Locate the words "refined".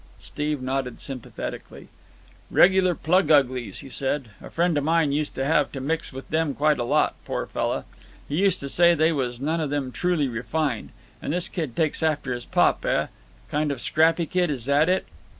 10.27-10.89